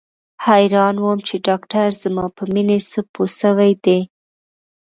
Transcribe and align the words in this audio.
حيران 0.45 0.95
وم 1.05 1.19
چې 1.27 1.35
ډاکتر 1.47 1.87
زما 2.03 2.25
په 2.37 2.43
مينې 2.53 2.77
څه 2.89 2.99
پوه 3.13 3.27
سوى 3.39 3.71
دى. 3.83 3.99